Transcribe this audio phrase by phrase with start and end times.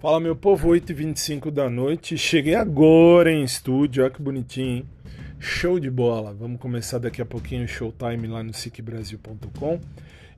[0.00, 2.16] Fala meu povo, 8h25 da noite.
[2.16, 4.86] Cheguei agora em estúdio, olha que bonitinho, hein?
[5.40, 6.32] Show de bola.
[6.32, 9.80] Vamos começar daqui a pouquinho o showtime lá no sicbrasil.com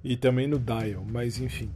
[0.03, 1.69] e também no Dial, mas enfim.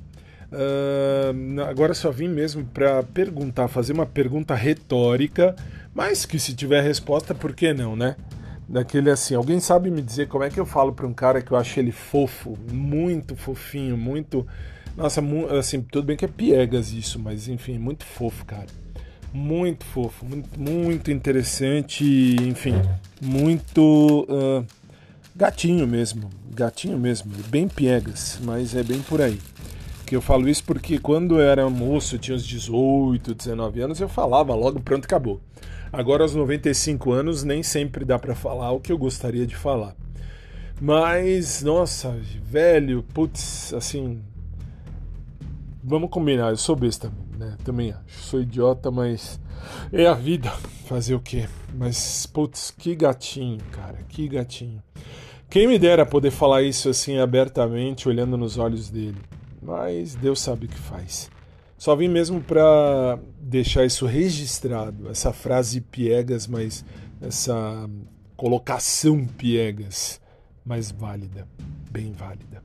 [0.50, 5.54] Uh, agora só vim mesmo para perguntar, fazer uma pergunta retórica,
[5.94, 8.16] mas que se tiver resposta, por que não, né?
[8.66, 11.52] Daquele assim, alguém sabe me dizer como é que eu falo para um cara que
[11.52, 14.46] eu acho ele fofo, muito fofinho, muito
[14.96, 15.22] nossa,
[15.58, 18.66] assim, tudo bem que é piegas isso, mas enfim, muito fofo, cara.
[19.32, 22.74] Muito fofo, muito, muito interessante, enfim,
[23.20, 24.64] muito uh,
[25.34, 29.40] gatinho mesmo, gatinho mesmo, bem piegas, mas é bem por aí.
[30.06, 34.00] Que eu falo isso porque quando eu era moço, eu tinha uns 18, 19 anos,
[34.00, 35.40] eu falava logo, pronto, acabou.
[35.92, 39.96] Agora aos 95 anos nem sempre dá para falar o que eu gostaria de falar.
[40.80, 44.20] Mas, nossa, velho, putz, assim,
[45.84, 47.56] vamos combinar, eu sou besta, né?
[47.62, 48.18] Também acho.
[48.22, 49.38] Sou idiota, mas
[49.92, 50.50] é a vida.
[50.86, 51.46] Fazer o quê?
[51.74, 54.82] Mas, putz, que gatinho, cara, que gatinho.
[55.48, 59.18] Quem me dera poder falar isso assim abertamente, olhando nos olhos dele.
[59.62, 61.30] Mas Deus sabe o que faz.
[61.76, 66.84] Só vim mesmo para deixar isso registrado, essa frase piegas, mas
[67.20, 67.88] essa
[68.36, 70.20] colocação piegas,
[70.64, 71.46] mais válida,
[71.90, 72.62] bem válida.